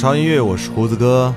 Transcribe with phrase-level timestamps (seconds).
[0.00, 1.34] 潮音乐，我是胡子哥。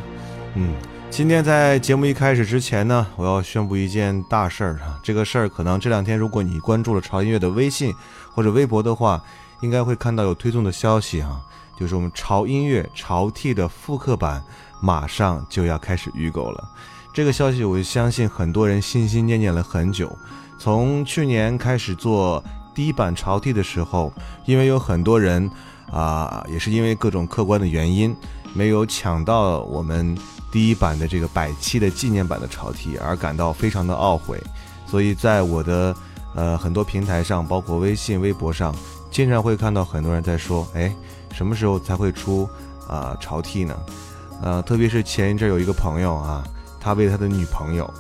[0.55, 0.73] 嗯，
[1.09, 4.97] 今天在节目一开始之前呢，我要宣布一件大事儿啊。
[5.03, 7.93] 这个事儿可能这两天，如果你关注了潮音乐的微信
[8.33, 9.21] 或者微博的话，
[9.59, 11.41] 应该会看到有推送的消息啊，
[11.77, 14.41] 就是我们潮音乐潮 T 的复刻版
[14.81, 16.63] 马上就要开始预购了。
[17.13, 20.17] 这个消息，我相信很多人心心念念了很久。
[20.57, 22.41] 从去年开始做
[22.73, 24.13] 第一版潮 T 的时候，
[24.45, 25.51] 因为有很多人
[25.91, 28.15] 啊、也是因为各种客观的原因，
[28.53, 30.17] 没有抢到我们
[30.51, 34.41] 第一版的这个百期的纪念版的潮 T，而感到非常的懊悔。
[34.85, 35.95] 所以在我的
[36.35, 38.75] 呃很多平台上，包括微信、微博上，
[39.09, 40.93] 经常会看到很多人在说：“哎，
[41.33, 42.47] 什么时候才会出
[42.87, 43.75] 啊、潮 T 呢？”
[44.41, 46.43] 呃，特别是前一阵有一个朋友啊，
[46.79, 47.91] 他为他的女朋友，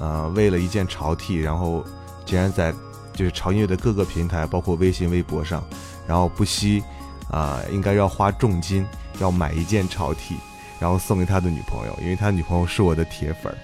[0.00, 1.84] 呃，为了一件潮 T，然后
[2.24, 2.72] 竟然在
[3.12, 5.62] 就是潮音乐的各个平台，包括微信、微博上，
[6.06, 6.82] 然后不惜
[7.30, 8.86] 啊、应该要花重金
[9.20, 10.36] 要买一件潮 T，
[10.78, 13.58] 然后送给他的女朋友，因为他女朋友是我的铁粉儿。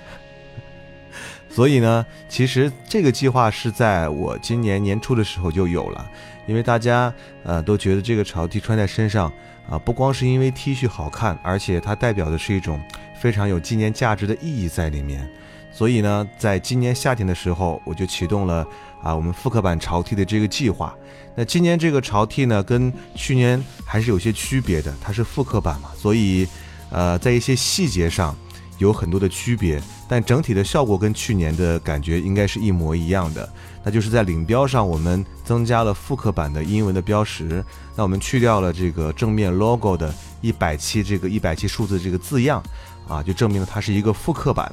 [1.49, 6.11] 所以呢，其实这个计划是在我今年年初的时候就有了，
[6.47, 7.13] 因为大家
[7.45, 9.33] 呃都觉得这个潮 T 穿在身上
[9.71, 12.79] 啊、不光是因为 T 恤好看，而且它代表的是一种
[13.25, 15.27] 非常有纪念价值的意义在里面。
[15.73, 18.67] 所以呢，在今年夏天的时候，我就启动了
[19.03, 20.95] 啊我们复刻版潮 T 的这个计划。
[21.35, 26.47] 那今年这个潮 T 呢，跟去年还是有些区别的，它是复刻版嘛，所以
[26.91, 28.37] 呃在一些细节上
[28.77, 33.49] 有很多的区别，但整体的效果跟去年的感觉应该是一模一样的。
[33.83, 37.65] 那就是在领标上，我们增加了复刻版的英文的标识。
[37.97, 42.63] 那我们去掉了这个正面 logo 的一百期这个一百期数字这个字样，
[43.09, 44.71] 啊，就证明了它是一个复刻版。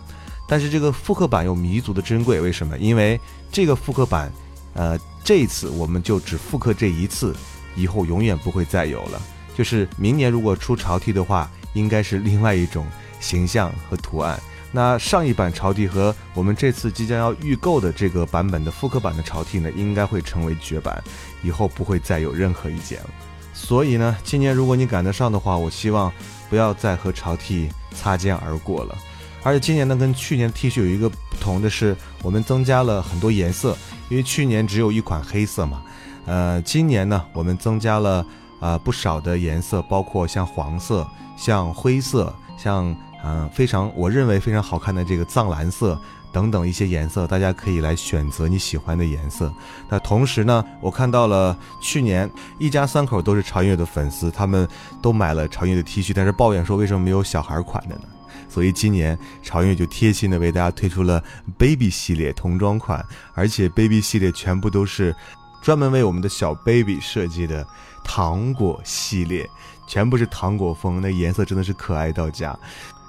[0.48, 2.78] 但是这个复刻版又弥足的珍贵，为什么？
[2.78, 3.20] 因为
[3.52, 4.32] 这个复刻版，
[4.74, 7.34] 呃，这一次我们就只复刻这一次，
[7.76, 9.22] 以后永远不会再有了。
[9.56, 12.86] 就是明年如果出潮 T 的话，应该是另外一种
[13.20, 14.38] 形象和图案。
[14.74, 21.02] 那上一版潮 T 和我们这次即将要预购的这个版本的复刻版的潮 T 呢，应该会成为绝版，
[21.44, 23.10] 以后不会再有任何一件了。
[23.54, 26.12] 所以呢，今年如果你赶得上的话，我希望
[26.50, 28.98] 不要再和潮 T 擦肩而过了。
[29.44, 33.78] 而且今年呢，跟去年 T 恤有一个不同的是，我们增加了很多颜色，
[34.10, 35.82] 因为去年只有一款黑色嘛。
[36.26, 38.26] 呃，今年呢，我们增加了
[38.60, 41.08] 啊不少的颜色，包括像黄色、
[41.38, 42.96] 像灰色、像。
[43.24, 46.00] 嗯，非常，我认为非常好看的这个藏蓝色
[46.32, 49.54] 等等一些颜色，大家可以来选择你喜欢的颜色。
[49.90, 54.68] 那同时呢，我看到了去年一家三口都是潮音乐的粉丝，他们
[55.02, 58.02] 都买了潮音乐的 T 恤，但是抱怨说为什么没有小孩款的呢？
[58.50, 61.24] 所以今年潮音乐就贴心的为大家推出了
[61.58, 65.16] Baby 系列童装款，而且 Baby 系列全部都是
[65.62, 67.66] 专门为我们的小 Baby 设计的
[68.04, 69.48] 糖果系列，
[69.88, 72.58] 全部是糖果风，那颜色真的是可爱到家。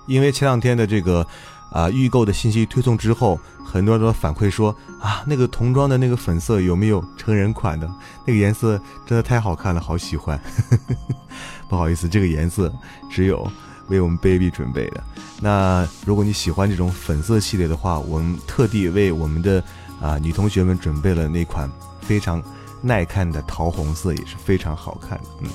[0.07, 1.27] 因为前两天的这个，
[1.71, 7.91] 啊预购的信息推送之后，很多人都反馈说啊，那个童装的那个粉色有没有成人款的？
[8.27, 10.41] 那个颜色真的太好看了，好喜欢。
[11.69, 12.73] 不好意思，这个颜色
[13.11, 13.51] 只有
[13.89, 15.03] 为我们 baby 准备的。
[15.41, 19.63] 那如果你喜欢这种粉色系列的话，我们特地为我们的
[20.01, 21.71] 啊女同学们准备了那款
[22.01, 22.43] 非常
[22.83, 25.25] 耐看的桃红色，也是非常好看的。
[25.41, 25.49] 嗯。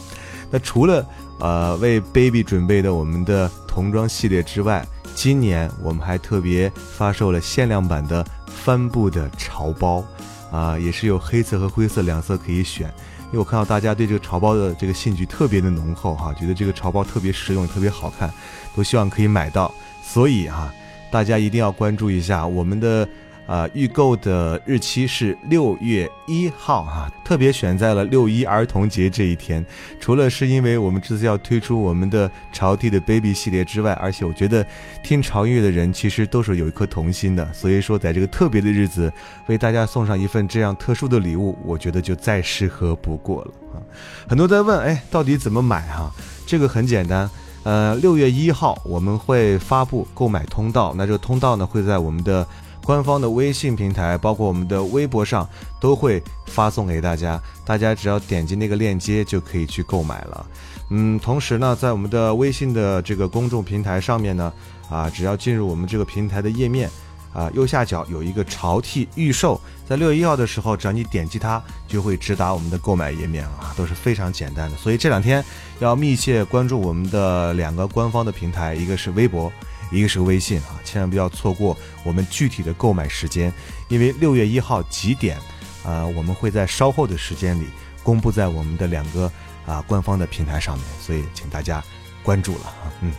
[0.49, 1.05] 那除了
[1.39, 4.83] 呃为 baby 准备的我们的童装系列之外，
[5.13, 10.03] 今年我们还特别发售了限量版的帆布的潮包，
[10.51, 12.91] 啊，也是有黑色和灰色两色可以选。
[13.27, 18.33] 因为我看到大家对这个潮包的这个兴趣特别的浓厚哈，觉得这个潮包特别实用，特别好看，
[18.75, 19.71] 都希望可以买到。
[20.03, 20.73] 所以哈，
[21.11, 23.07] 大家一定要关注一下我们的。
[23.47, 29.65] 啊，预购的日期是六月一号哈，特别选在了六一儿童节这一天。
[30.01, 34.67] 除了是因为我们这次要推出我们的潮 T 的 Baby 系列之外，而且我觉得
[35.01, 39.09] 听潮音乐的人其实都是有一颗童心的，所以说在这个特别的日子
[39.45, 43.79] 为大家送上一份这样特殊的礼物，我觉得就再适合不过了啊。
[44.27, 46.11] 很多在问，哎，到底怎么买哈？
[46.45, 47.29] 这个很简单，
[47.63, 52.45] 呃，六月一号我们会发布购买通道，那这个通道呢会在我们的。
[52.87, 55.45] 官方的微信平台，包括我们的微博上，
[55.77, 57.37] 都会发送给大家。
[57.65, 60.45] 大家只要点击那个链接，就可以去购买了。
[60.89, 64.53] 嗯，同时呢，在我们的微信的这个公众平台上面呢，
[64.89, 66.89] 啊，只要进入我们这个平台的页面，
[67.33, 74.77] 啊，右下角有一个潮 T 预售，在六月一号的时候，只要你点击它，就会直达我们的购买页面啊，都是非常简单的。
[74.77, 75.43] 所以这两天
[75.79, 79.51] 要密切关注我们的两个官方的平台，一个是微博。
[79.91, 83.51] 一个是微信啊，千万不要错过我们具体的购买时间，
[83.87, 85.37] 因为六月一号几点，
[85.83, 87.65] 呃，我们会在稍后的时间里
[88.03, 89.31] 公布在我们的两个
[89.65, 91.83] 啊官方的平台上面，所以请大家
[92.23, 93.11] 关注了啊，嗯，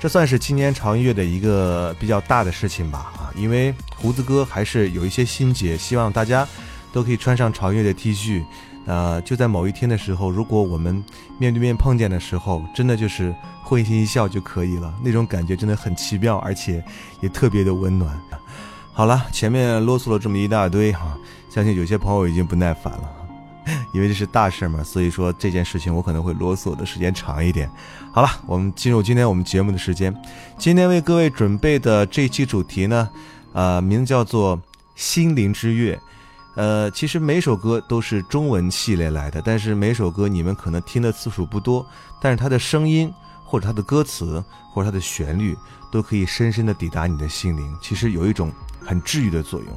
[0.00, 6.46] 这算是今年潮音乐的一个比较大的事情吧啊，因为胡子哥还是有一些心结，希望大家
[6.92, 8.44] 都可以穿上潮音乐的 T 恤。
[8.88, 11.04] 呃，就在某一天的时候，如果我们
[11.40, 13.34] 面对面碰见的时候，真的就是
[13.68, 16.82] 会心一笑就可以了，那种感觉真的很奇妙，而且
[17.20, 18.16] 也特别的温暖。
[18.92, 21.18] 好了，前面啰嗦了这么一大堆哈，
[21.50, 23.10] 相信有些朋友已经不耐烦了，
[23.92, 27.68] 因为这是大事嘛，所以说这件事情我可能会啰嗦的时间长一点。
[28.12, 30.14] 好了，我们进入今天我们节目的时间，
[30.56, 33.10] 今天为各位准备的这期主题呢，
[33.52, 34.58] 呃，名字叫做
[34.94, 35.98] 心灵之乐。
[36.54, 41.84] 呃，其实每首歌都是中文系列来的，但是每首歌你们可能听的次数不多，
[42.18, 43.12] 但是它的声音
[43.46, 45.56] 或者它的歌词或者它的旋律
[45.90, 48.52] 都可以深深的抵达你的心灵，其实有一种
[48.84, 49.68] 很治愈的作用。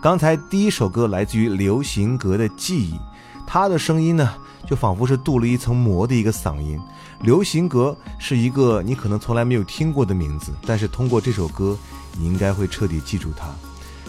[0.00, 2.98] 刚才第一首歌来自于流行歌的记忆，
[3.46, 4.34] 它的声音呢
[4.66, 6.80] 就仿佛是镀了一层膜的一个嗓音。
[7.20, 11.76] 流行歌是一个你可能从来没有听过的名字，但是通过这首歌，
[12.16, 13.48] 你应该会彻底记住它。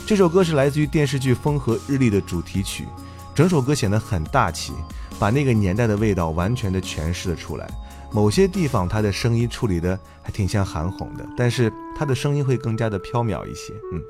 [0.06, 2.88] 这首歌是来自于电视剧《风和日丽》的主题曲，
[3.34, 4.74] 整首歌显得很大气，
[5.18, 7.68] 把那个年代的味道完全的诠释了出来。
[8.12, 13.74] 某些地方他的声音处理的还挺像韩红的，但是他的声音会更加的飘渺一些。
[13.94, 14.02] 嗯，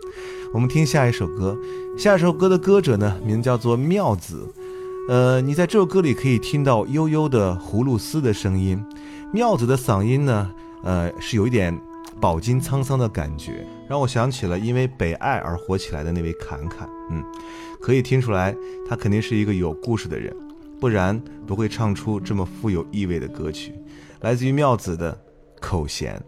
[0.54, 1.58] 我们听下一首歌，
[1.98, 4.48] 下一首歌的歌者呢，名叫做妙子。
[5.10, 8.82] 呃，你在这首歌里可以听到悠悠的葫芦丝的声音，
[9.34, 10.52] 妙子的嗓音呢，
[10.84, 11.78] 呃，是有一点
[12.22, 16.88] 饱经沧桑的感觉，让我想起了因为北爱而火起来的那位侃侃。
[17.10, 17.24] 嗯，
[17.82, 18.56] 可以听出来，
[18.88, 20.32] 他肯定是一个有故事的人，
[20.80, 23.74] 不然不会唱出这么富有意味的歌曲。
[24.22, 25.18] 来自于妙子的
[25.60, 26.22] 口弦。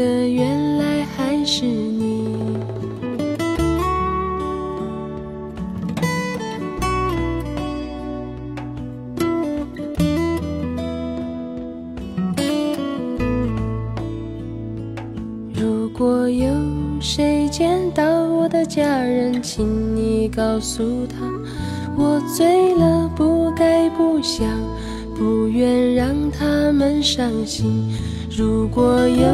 [0.00, 2.24] 的原来还是你。
[15.52, 16.46] 如果有
[16.98, 21.18] 谁见到我的家人，请你告诉他，
[21.94, 24.46] 我醉了，不该不想，
[25.14, 27.84] 不愿让他们伤心。
[28.34, 29.26] 如果有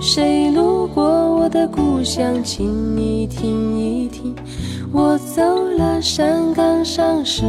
[0.00, 4.34] 谁路过我的故乡，请你听一听，
[4.90, 5.42] 我走
[5.76, 7.42] 了，山岗上是，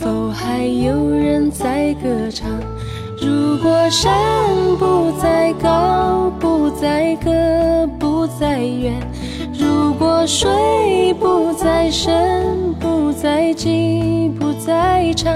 [0.00, 2.48] 否还有人在歌唱？
[3.20, 4.10] 如果山
[4.78, 7.30] 不再高，不再高，
[7.98, 8.94] 不再远；
[9.52, 15.32] 如果水不再深，不再近，不再长；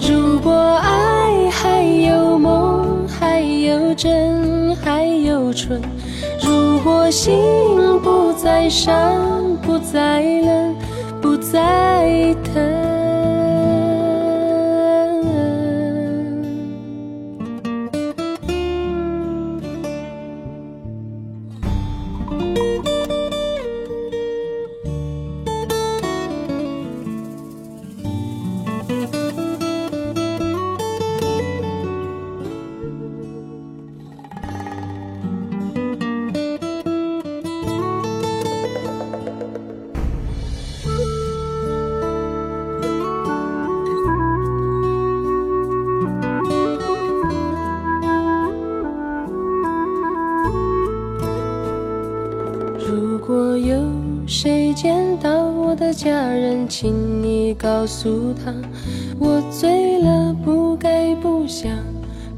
[0.00, 5.52] 如果爱还有梦，还有真，还有
[6.86, 7.34] 我；心
[8.00, 10.74] 不再伤，不再冷，
[11.20, 12.85] 不再疼。
[56.68, 58.52] 请你告诉他，
[59.18, 61.70] 我醉了，不该不想，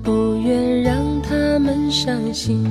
[0.03, 2.65] 不愿让他们伤心。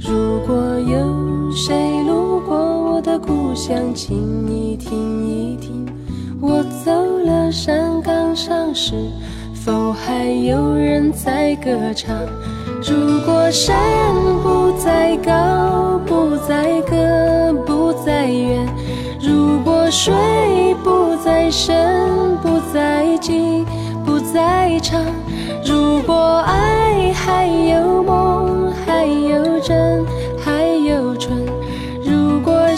[0.00, 5.86] 如果有谁路过我的故乡，请你听一听，
[6.40, 6.92] 我走
[7.24, 8.94] 了，山岗上是，
[9.52, 12.16] 否还有人在歌唱？
[12.82, 13.76] 如果山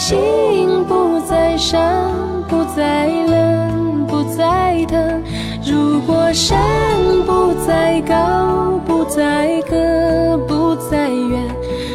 [0.02, 1.80] 心不再伤，
[2.49, 4.99] 不再冷，不再疼；
[5.64, 6.59] 如果山
[7.25, 9.76] 不再高，不再高，
[10.49, 11.38] 不再远；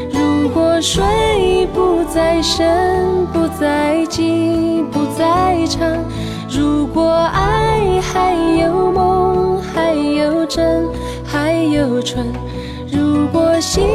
[0.09, 5.97] 如果水不再深，不再近，不再长；
[6.49, 10.87] 如果爱还有梦，还有真，
[11.25, 12.23] 还有纯；
[12.89, 13.85] 如果心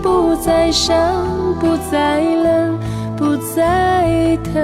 [0.00, 0.96] 不再伤，
[1.58, 2.78] 不再冷，
[3.58, 4.54] 在疼。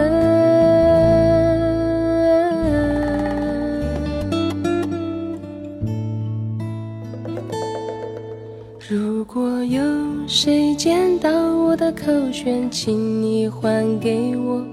[8.88, 9.82] 如果有
[10.28, 14.64] 谁捡到我的口弦，请你还给我。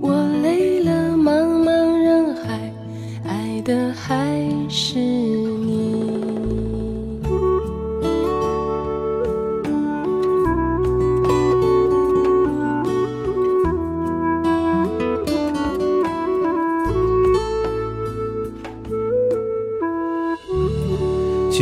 [0.00, 1.32] 我累了，茫
[1.64, 2.72] 茫人海，
[3.26, 5.00] 爱的还是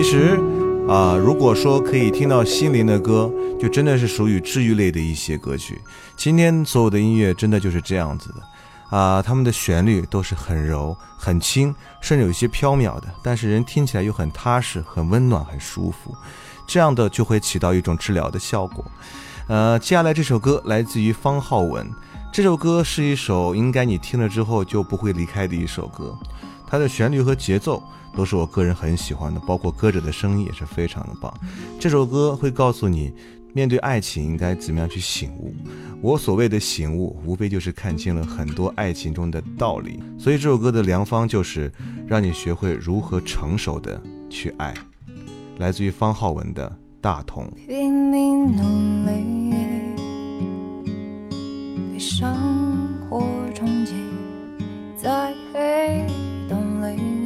[0.03, 0.37] 其实
[0.89, 5.81] 啊，如果说可以听到心灵的歌，就真的是属于治愈类的一些歌曲。
[6.17, 16.13] 今天所有的音乐真的就是这样子的啊，他们的旋律都是很柔、很轻，甚至有一些飘渺的，但是人听起来又很踏实、很温暖、很舒服，
[16.67, 18.85] 这样的就会起到一种治疗的效果。
[19.47, 21.89] 呃，接下来这首歌来自于方浩文，
[22.33, 26.19] 这首歌是一首应该你听了之后就不会离开的一首歌，
[26.67, 27.81] 它的旋律和节奏
[28.17, 31.33] 都是我个人很喜欢的，包括歌者的声音也是非常的棒。
[31.79, 33.13] 这首歌会告诉你，
[33.53, 35.55] 面对爱情应该怎么样去醒悟。
[36.01, 39.99] 我所谓的醒悟，无非就是看清了很多爱情中的道理。
[40.19, 41.73] 所以这首歌的良方就是
[42.07, 44.75] 让你学会如何成熟的去爱。
[45.59, 46.79] 来自于方浩文的。
[47.03, 48.63] 大同拼命努
[49.05, 49.13] 力
[51.99, 52.33] 生
[53.11, 53.21] 活
[53.53, 53.93] 憧憬
[54.97, 56.07] 在黑
[56.49, 57.22] 洞里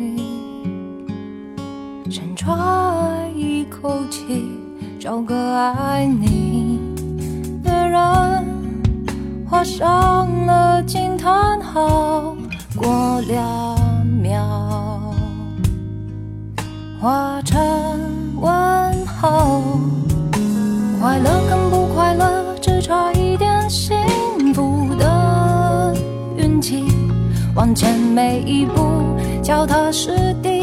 [2.46, 2.56] 喘
[3.36, 4.52] 一口气
[5.00, 6.78] 找个爱你
[7.64, 8.00] 的人
[9.50, 12.36] 画上了惊叹号
[12.76, 15.12] 过两秒
[17.00, 17.58] 化成
[18.40, 18.52] 问
[19.06, 19.60] 好，
[21.00, 23.96] 快乐跟不快乐，只差一点幸
[24.54, 25.92] 福的
[26.36, 26.84] 运气。
[27.56, 30.55] 往前每一步，脚踏实地，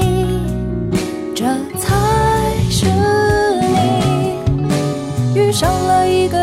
[5.63, 6.42] 上了一个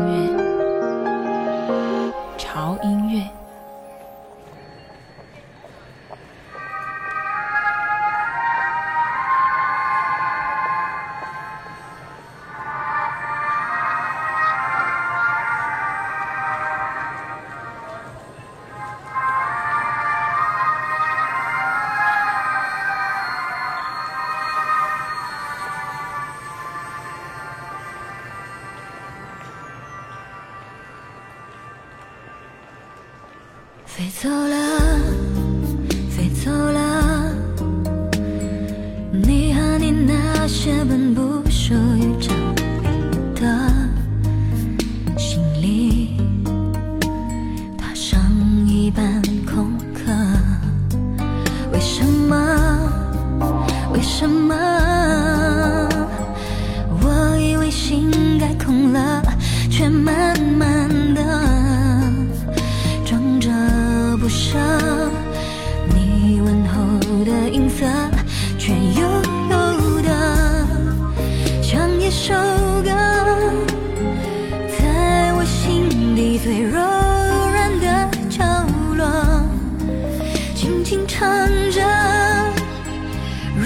[81.07, 81.81] 唱着，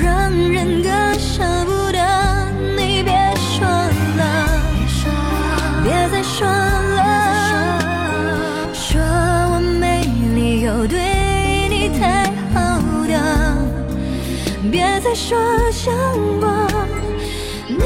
[0.02, 2.00] 让人割舍不得。
[2.78, 3.68] 你别说
[4.18, 4.24] 了，
[5.84, 7.02] 别再说了。
[8.74, 10.04] 说我没
[10.36, 10.98] 理由对
[11.70, 12.58] 你太好
[13.08, 13.14] 的，
[14.72, 15.38] 别再说
[15.72, 15.94] 想
[16.40, 16.48] 过
[17.68, 17.78] 你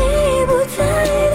[0.47, 1.28] 不在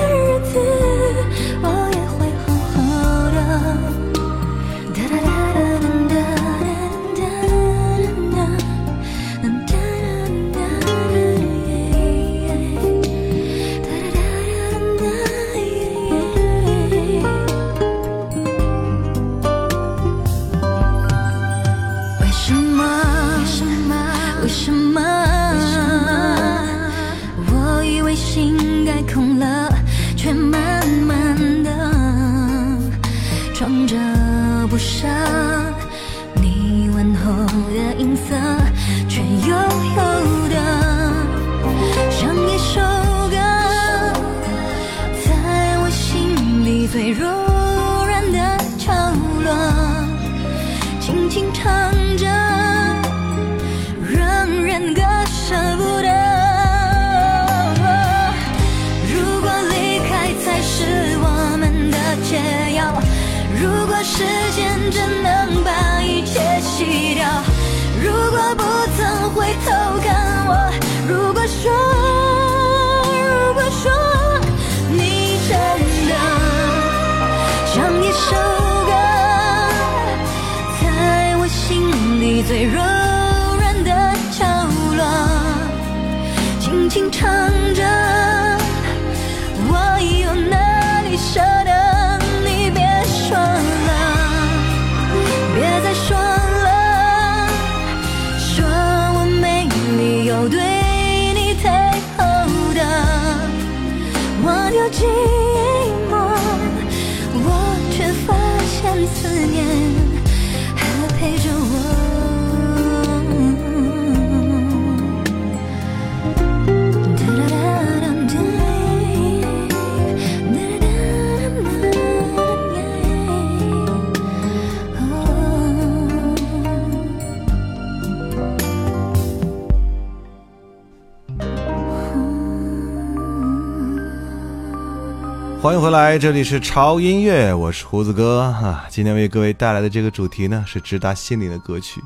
[135.64, 138.84] 欢迎回来，这里是潮音乐，我是胡子哥啊。
[138.90, 142.04] 今天为各位带来的这个主题呢，是直达心灵的歌曲，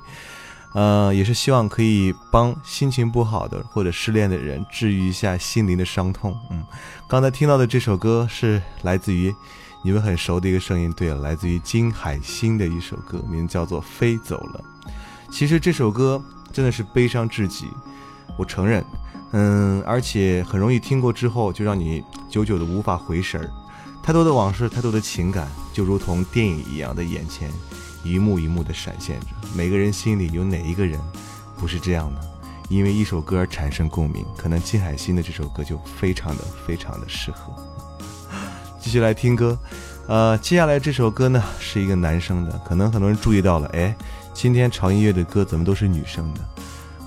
[0.75, 6.39] 呃，也是希望可以帮心情不好的或者失恋的人治愈一下心灵的伤痛。
[6.53, 6.65] 嗯，
[7.09, 9.35] 刚才听到的这首歌是来自于
[9.83, 14.65] 你们很熟的一个声音，对了，来自于金海心的一首歌，名字叫做《飞走了》。
[15.33, 17.67] 其实这首歌真的是悲伤至极，
[18.37, 18.85] 我承认。
[19.33, 23.51] 嗯，而且很容易听过之后就让你久久的无法回神儿，
[24.03, 27.51] 太多的往事，太多的情感，就如同电影一样的眼前，
[28.03, 29.27] 一幕一幕的闪现着。
[29.55, 30.99] 每个人心里有哪一个人
[31.59, 32.21] 不是这样的？
[32.71, 37.55] 因为一首歌而产生共鸣，可能金海心的这首歌就非常的非常的适合。
[38.79, 39.59] 继续来听歌，
[40.07, 43.95] 呃，接下来这首歌呢是一个男生的，可能很多人注意到了，哎，
[44.33, 46.41] 今天潮音乐的歌怎么都是女生的？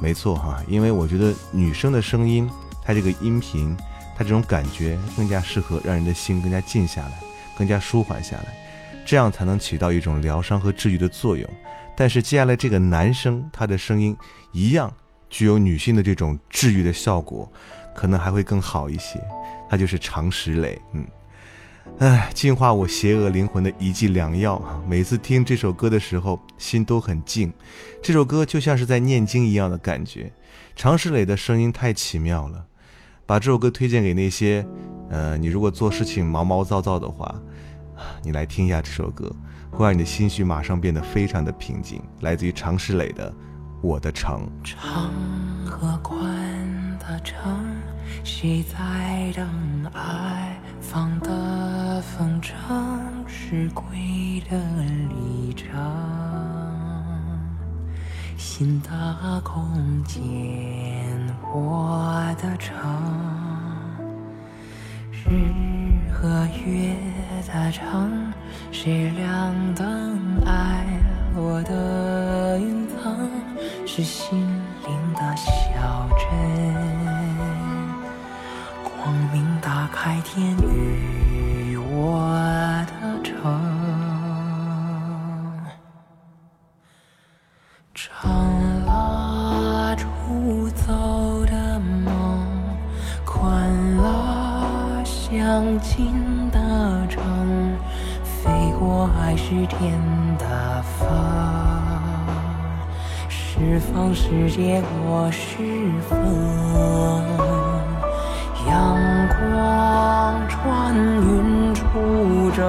[0.02, 2.50] 没错哈，因为我觉得女生的声音，
[2.84, 3.78] 它这个音频，
[4.18, 7.20] 它这种感觉更加适合让人的心更加静下来，
[7.56, 8.46] 更加舒缓下来。
[9.06, 11.48] 这样才能起到一种疗伤和治愈的作用。
[11.96, 14.18] 但是接下来这个男生，他的声音
[14.52, 14.92] 一样
[15.30, 17.48] 具有女性的这种治愈的效果，
[17.94, 19.22] 可能还会更好一些。
[19.70, 21.06] 他就是常石磊，嗯。
[22.00, 24.62] 唉，净化我邪恶灵魂的一剂良药！
[24.88, 27.52] 每次听这首歌的时候，心都很静。
[28.02, 30.32] 这首歌就像是在念经一样的感觉。
[30.76, 32.65] 常石磊的声音太奇妙了，
[33.26, 34.65] 把这首歌推荐给那些，
[35.10, 37.36] 呃，你如果做事情毛毛躁躁的话，
[38.24, 39.32] 你来听一下这首歌，
[39.72, 42.02] 会让你的心绪马上变得非常的平静。
[42.22, 43.30] 来自于常石磊的
[43.82, 44.50] 《我的城》。
[44.67, 45.12] 长
[45.65, 46.20] 和宽
[47.00, 47.65] 的城，
[48.24, 49.48] 谁在等
[49.94, 50.60] 爱？
[50.82, 52.52] 放的风筝
[53.28, 54.58] 是归的
[55.10, 55.70] 里程，
[58.36, 60.22] 新的空间，
[61.54, 62.76] 我的城，
[65.12, 65.30] 日
[66.12, 66.28] 和
[66.65, 66.96] 月
[67.48, 68.34] 的城，
[68.72, 70.84] 谁亮灯爱
[71.36, 73.30] 落的云层，
[73.86, 74.38] 是心
[74.86, 76.81] 灵的小镇。
[79.32, 82.28] 明打开天与我
[82.86, 83.34] 的城，
[87.94, 88.30] 长
[88.86, 92.46] 了出走的梦，
[93.24, 96.12] 宽了相近
[96.52, 97.24] 的城，
[98.26, 99.98] 飞过海是天
[100.38, 101.08] 的风，
[103.30, 105.56] 释放世界我是
[106.10, 106.20] 风。
[108.67, 111.82] 阳光穿云出
[112.51, 112.62] 征，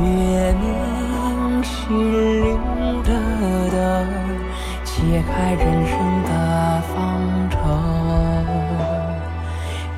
[0.00, 1.74] 月明心
[2.12, 2.56] 灵
[3.02, 3.10] 的
[3.72, 3.76] 灯，
[4.84, 6.30] 解开人生的
[6.94, 6.94] 方
[7.50, 7.58] 程。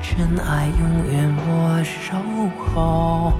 [0.01, 0.11] 真
[0.43, 2.17] 爱永远莫守
[2.57, 3.33] 候。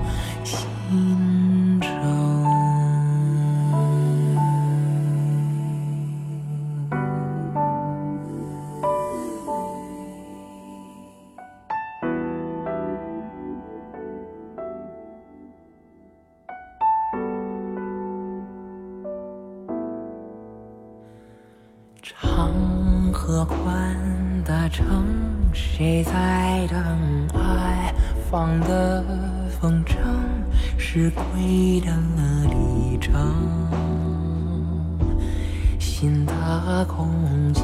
[37.33, 37.63] 梦见，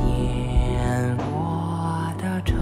[1.31, 2.57] 我的城。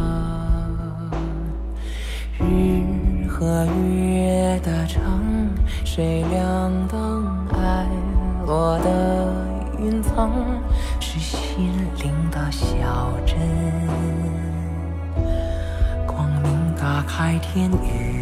[2.38, 5.48] 日和月的城，
[5.86, 7.88] 谁亮灯爱？
[8.46, 9.34] 落的
[9.80, 10.60] 云层。
[11.00, 11.72] 是心
[12.04, 13.38] 灵的小镇，
[16.06, 18.17] 光明打开天与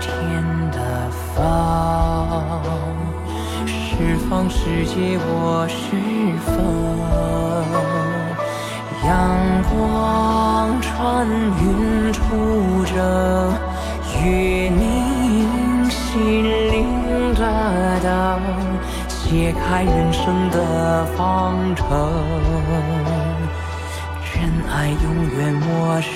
[0.00, 1.36] 天的风。
[3.66, 5.74] 释放世界，我是
[6.44, 6.52] 风。
[9.06, 9.12] 阳
[9.70, 12.20] 光穿云出
[12.86, 12.94] 征，
[14.24, 16.74] 月明心灵
[17.34, 17.40] 的
[18.02, 18.08] 灯，
[19.08, 21.84] 揭开人生的方程。
[24.32, 24.32] 真
[24.72, 25.04] 爱永
[25.36, 26.10] 远莫守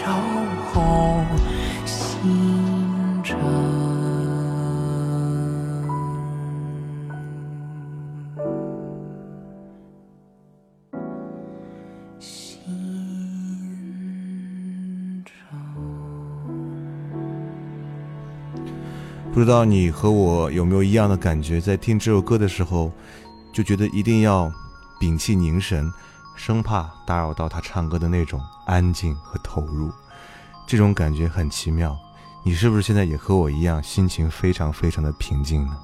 [0.73, 1.23] 候
[19.38, 22.90] 不知道你和我有没有一样的感觉，在听这首歌的时候，
[23.53, 24.53] 就觉得一定要
[24.98, 25.88] 屏气凝神，
[26.35, 29.92] 生怕打扰到他唱歌的那种安静和投入。
[30.66, 31.96] 这种感觉很奇妙。
[32.42, 35.79] 你是不是现在也和我一样，心情非常非常的平静呢？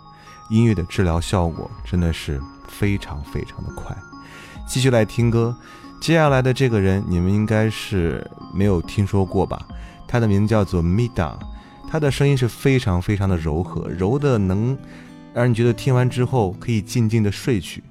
[0.50, 3.96] 音乐的治疗效果真的是非常非常的快。
[4.66, 5.56] 继续来听歌，
[6.00, 9.64] 接下来的这个人你们应该是没有听说过吧？
[10.08, 11.34] 他的名字叫做 Mida。
[11.94, 14.76] 他的声音是非常非常的柔和，柔的能
[15.32, 17.84] 让你觉得听完之后可以静静的睡去。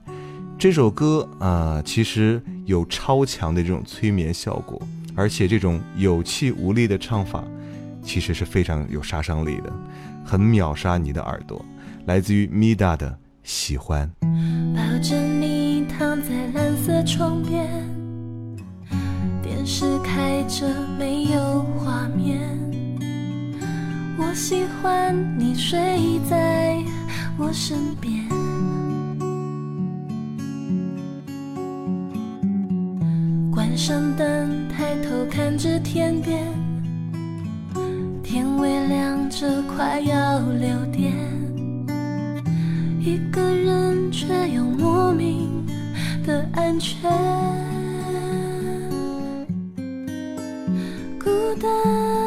[0.60, 4.78] 这首歌啊，其实有超强的这种催眠效果，
[5.16, 7.46] 而且这种有气无力的唱法，
[8.02, 9.72] 其实是非常有杀伤力的，
[10.26, 11.64] 很秒杀你的耳朵。
[12.06, 14.12] 来自于 Mida 的喜欢。
[14.76, 17.70] 抱着你躺在蓝色窗边，
[19.42, 20.68] 电视开着
[21.00, 22.63] 没有画面。
[24.16, 26.78] 我喜欢你睡在
[27.38, 28.24] 我身边。
[33.52, 36.46] 关上灯，抬头看着天边，
[38.24, 41.14] 天微亮着，快要六点，
[43.00, 45.66] 一个人却又莫名
[46.26, 47.12] 的安全，
[51.20, 52.23] 孤单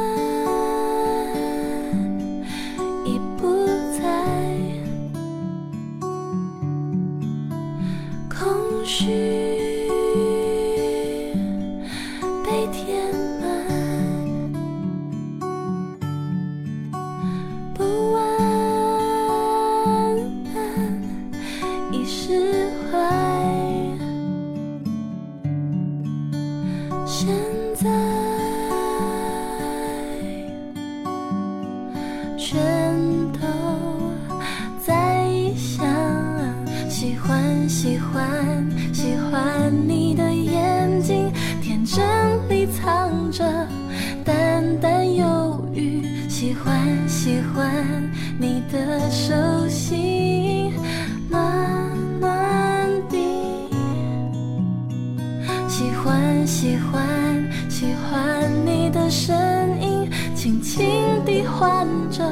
[55.96, 59.34] 喜欢喜欢喜欢你的声
[59.80, 60.84] 音，轻轻
[61.24, 62.22] 地唤着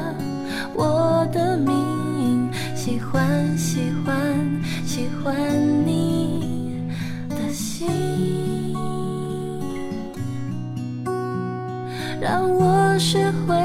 [0.75, 2.47] 我的名。
[2.75, 4.15] 喜欢喜欢
[4.85, 5.35] 喜欢
[5.83, 6.79] 你
[7.29, 7.87] 的心，
[12.21, 13.55] 让我学会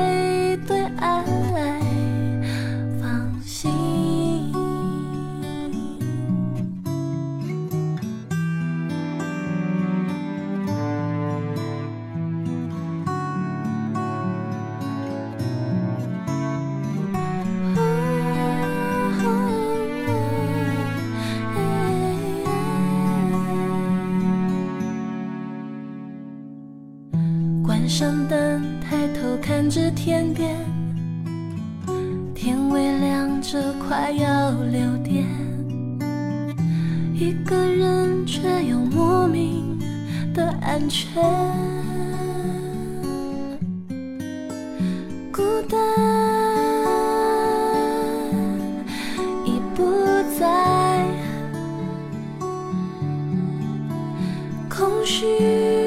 [55.11, 55.80] 空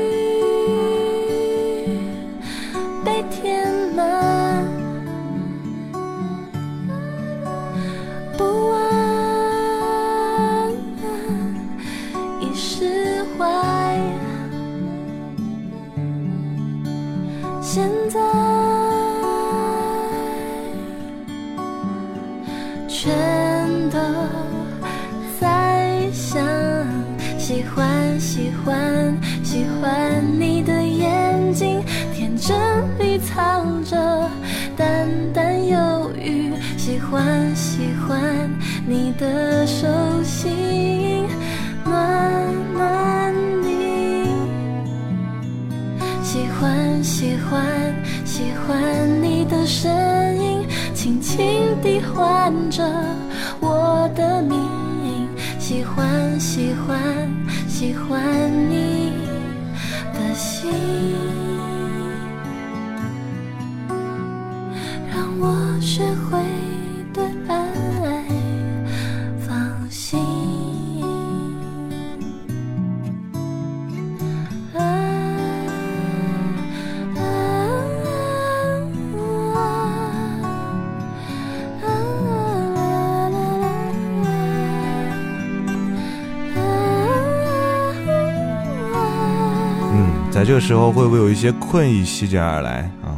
[90.45, 93.15] 这个时候会不会有一些困意席卷而来啊？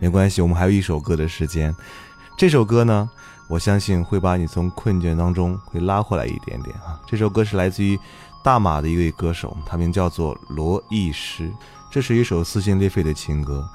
[0.00, 1.74] 没关系，我们还有一首歌的时间。
[2.34, 3.08] 这首歌呢，
[3.46, 6.98] 我相信会把你从困倦当中会拉回来一点点啊。
[7.06, 7.98] 这首歌是来自于
[8.42, 11.52] 大马的一位歌手，他名叫做罗艺诗。
[11.90, 13.68] 这是一首撕心裂肺的情歌，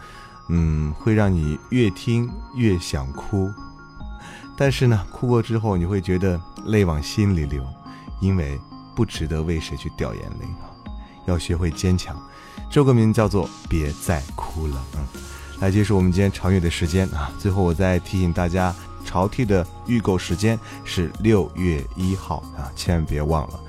[0.50, 3.48] 嗯，会让你越听越想哭。
[4.58, 7.64] 但是呢，哭过之后你会觉得泪往心里流，
[8.20, 8.60] 因为
[8.96, 10.66] 不值得为谁去掉眼泪啊。
[11.28, 12.20] 要学会坚强。
[12.70, 14.76] 这首歌名叫做《别再哭了》。
[14.98, 15.22] 嗯，
[15.60, 17.32] 来结束我们今天长乐的时间啊。
[17.40, 23.60] 最后我再提醒大家，潮 T 的预购时间是六月一号啊，千万别忘了。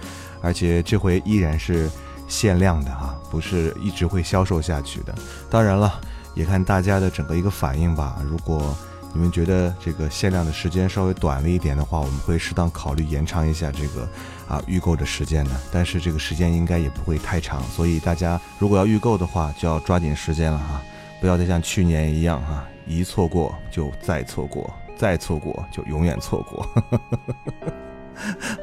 [0.42, 1.88] 而且这回依然是
[2.26, 5.14] 限量的啊，不是一直会销售下去的。
[5.48, 6.00] 当然了，
[6.34, 8.20] 也看大家的整个一个反应吧。
[8.28, 8.76] 如果
[9.14, 14.08] 你们觉得这个限量的时间稍微短了一点的话，我们会适当考虑延长一下这个
[14.48, 15.50] 啊预购的时间的。
[15.70, 20.82] 但是这个时间应该也不会太长，所以大家如果要预购的话，就要抓紧时间了哈，
[21.20, 26.66] 不要再像去年一样哈，一错过就再错过，再错过就永远错过。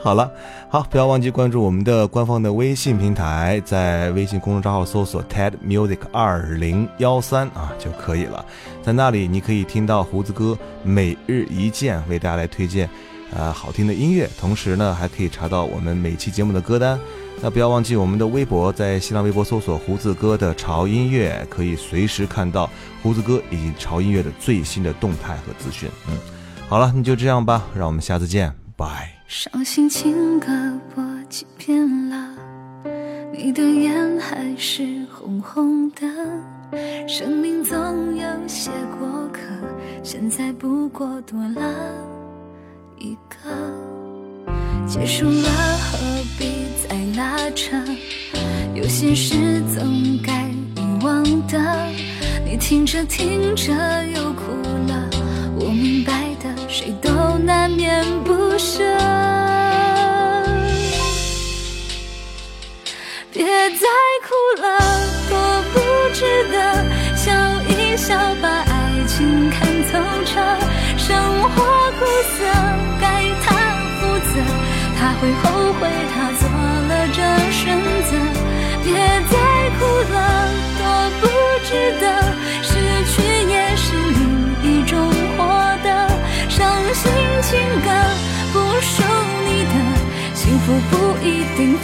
[0.03, 0.29] 好了，
[0.69, 8.45] 好，不要忘记关注我们的官方的微信平台，在微信公众账号搜索 TED Music 二零幺三啊就可以了。
[8.83, 12.89] 在那里，你可以听到胡子哥每日一见为大家来推荐，
[13.33, 16.99] 呃，好听的音乐，同时呢，还可以查到我们每期节目的歌单。
[17.41, 22.69] 那不要忘记我们的微博，在新浪微博搜索胡子哥的潮音乐，可以随时看到
[23.03, 25.89] 胡子哥以及潮音乐的最新的动态和资讯。
[26.07, 26.17] 嗯，
[26.69, 29.11] 好了，那就这样吧，让我们下次见，拜。
[29.27, 30.47] 伤心情歌
[30.93, 32.29] 播几遍了，
[33.33, 36.07] 你的眼还是红红的。
[37.07, 39.41] 生命总有些过客，
[40.03, 42.14] 现在不过多了
[42.97, 43.35] 一个。
[44.87, 47.75] 结束了何必再拉扯？
[48.73, 51.59] 有些事总该遗忘的。
[52.45, 53.73] 你听着听着
[54.15, 54.51] 又哭
[54.87, 55.09] 了，
[55.59, 58.83] 我明白的，谁都难免不舍。
[63.31, 63.87] 别再
[64.23, 64.74] 哭了，
[75.21, 77.19] 会后悔，他做了这
[77.51, 77.77] 选
[78.09, 78.11] 择。
[78.83, 78.93] 别
[79.29, 79.35] 再
[79.77, 79.81] 哭
[80.13, 80.15] 了，
[80.77, 80.81] 多
[81.21, 81.23] 不
[81.65, 82.03] 值得。
[82.61, 82.69] 失
[83.11, 83.13] 去
[83.49, 83.85] 也是
[84.15, 84.19] 另
[84.61, 84.93] 一种
[85.37, 85.39] 获
[85.83, 85.87] 得。
[86.49, 86.59] 伤
[86.93, 87.03] 心
[87.41, 87.87] 情歌
[88.53, 88.93] 不属
[89.45, 89.73] 你的，
[90.33, 90.93] 幸福不
[91.25, 91.77] 一定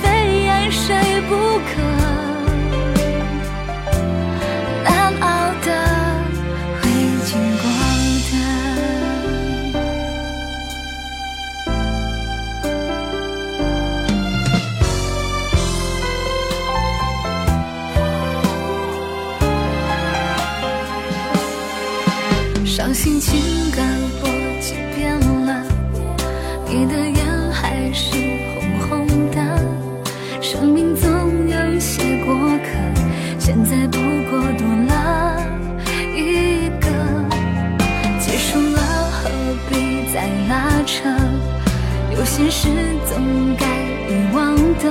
[42.49, 42.67] 是
[43.07, 43.65] 总该
[44.09, 44.85] 遗忘的。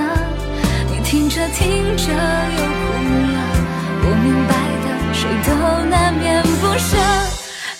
[0.89, 2.93] 你听着听着又哭
[3.33, 3.37] 了，
[4.03, 4.51] 我明白
[4.83, 5.49] 的，谁都
[5.89, 6.89] 难免不舍。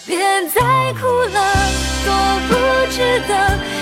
[0.06, 0.18] 别
[0.50, 0.60] 再
[1.00, 1.40] 哭了，
[2.06, 2.10] 多
[2.48, 2.52] 不
[2.92, 2.98] 值
[3.28, 3.32] 得。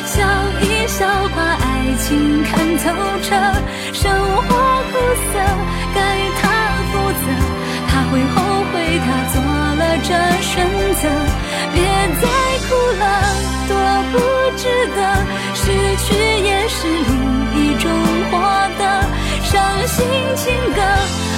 [0.05, 0.15] 笑
[0.61, 1.65] 一笑，把爱
[1.99, 2.83] 情看透
[3.23, 3.27] 彻。
[3.93, 4.49] 生活
[4.91, 4.93] 苦
[5.31, 5.37] 涩，
[5.95, 5.97] 该
[6.39, 6.43] 他
[6.91, 7.25] 负责。
[7.87, 8.35] 他会后
[8.71, 8.73] 悔，
[9.05, 9.35] 他做
[9.75, 10.09] 了这
[10.41, 10.51] 选
[11.01, 11.03] 择。
[11.73, 11.77] 别
[12.19, 12.23] 再
[12.67, 12.69] 哭
[12.99, 13.03] 了，
[13.69, 13.73] 多
[14.11, 14.17] 不
[14.57, 14.63] 值
[14.95, 14.99] 得。
[15.53, 15.61] 失
[16.03, 16.07] 去
[16.43, 17.11] 也是另
[17.55, 17.85] 一种
[18.31, 18.33] 获
[18.77, 18.81] 得。
[19.43, 19.53] 伤
[19.87, 19.97] 心
[20.35, 20.45] 情
[20.75, 20.79] 歌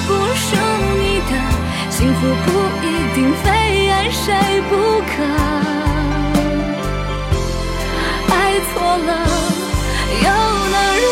[0.07, 0.47] 不属
[0.99, 1.31] 你的，
[1.89, 2.47] 幸福不
[2.85, 3.45] 一定非
[3.89, 4.25] 爱谁
[4.69, 4.71] 不
[5.11, 5.13] 可。
[8.33, 8.33] 爱
[8.67, 8.73] 错
[9.07, 9.09] 了
[10.23, 10.27] 又
[10.73, 11.05] 能如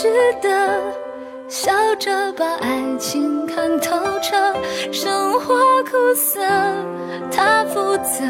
[0.00, 0.06] 值
[0.40, 0.48] 得。
[1.48, 2.68] 笑着把爱
[3.00, 4.36] 情看透彻，
[4.92, 6.40] 生活苦涩，
[7.32, 8.22] 他负责，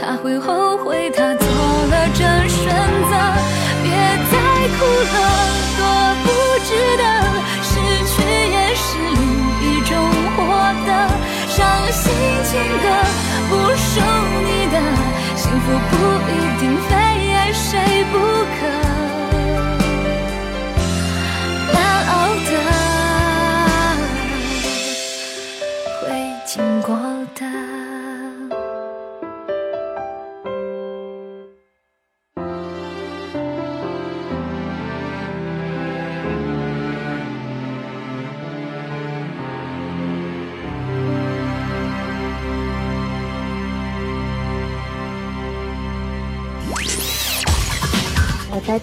[0.00, 2.64] 他会后悔，他做了这选
[3.10, 3.12] 择。
[3.82, 3.90] 别
[4.32, 4.34] 再
[4.78, 5.63] 哭了，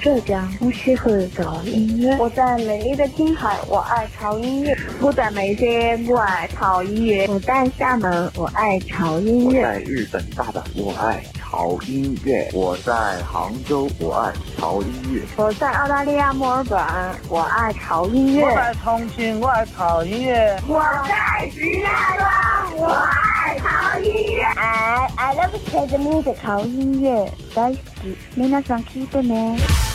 [0.00, 2.16] 浙江，我喜欢潮音乐。
[2.18, 4.76] 我在美丽的青海，我爱潮音乐。
[5.00, 7.26] 我在眉间，我爱潮音乐。
[7.28, 9.62] 我在厦门，我爱潮音乐。
[9.62, 12.92] 在日本大阪，我爱潮音乐；我在
[13.22, 16.78] 杭州，我爱潮音乐；我在澳大利亚墨尔本，
[17.28, 24.42] 我爱潮音乐；我在重庆，我爱潮音乐；我在石家庄， 我爱潮音乐。
[24.57, 26.34] I I love K music。
[26.42, 27.76] 潮音乐大好き。
[28.36, 29.57] 皆さん聞いてね。
[29.57, 29.89] いい music。